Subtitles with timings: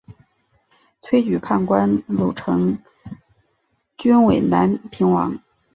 [1.03, 2.75] 推举判官卢成
[3.99, 5.39] 均为南平王。